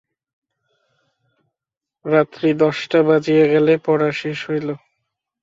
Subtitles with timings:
[2.05, 4.67] রাত্রি দশটা বাজিয়া গেলে পড়া শেষ হইল।